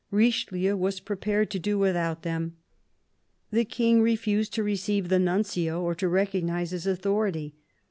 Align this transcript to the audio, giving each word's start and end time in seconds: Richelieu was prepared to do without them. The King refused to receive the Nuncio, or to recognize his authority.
Richelieu 0.09 0.75
was 0.75 0.99
prepared 0.99 1.51
to 1.51 1.59
do 1.59 1.77
without 1.77 2.23
them. 2.23 2.57
The 3.51 3.65
King 3.65 4.01
refused 4.01 4.51
to 4.55 4.63
receive 4.63 5.09
the 5.09 5.19
Nuncio, 5.19 5.79
or 5.79 5.93
to 5.93 6.09
recognize 6.09 6.71
his 6.71 6.87
authority. 6.87 7.53